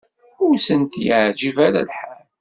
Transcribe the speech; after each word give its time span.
Ur 0.45 0.53
sent-yeɛǧib 0.65 1.57
ara 1.67 1.81
lḥal. 1.89 2.23